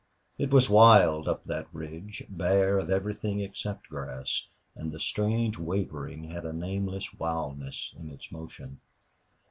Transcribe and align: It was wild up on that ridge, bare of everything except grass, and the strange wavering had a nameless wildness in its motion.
It 0.39 0.49
was 0.49 0.67
wild 0.67 1.27
up 1.27 1.41
on 1.41 1.49
that 1.49 1.67
ridge, 1.71 2.23
bare 2.27 2.79
of 2.79 2.89
everything 2.89 3.39
except 3.39 3.87
grass, 3.89 4.47
and 4.75 4.91
the 4.91 4.99
strange 4.99 5.59
wavering 5.59 6.23
had 6.31 6.43
a 6.43 6.51
nameless 6.51 7.13
wildness 7.13 7.93
in 7.95 8.09
its 8.09 8.31
motion. 8.31 8.79